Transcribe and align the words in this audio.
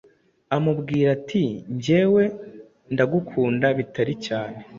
amubwira 0.55 1.07
ati 1.17 1.43
ngewe 1.75 2.23
ndagukunda 2.93 3.67
bitari 3.77 4.13
cyane 4.25 4.59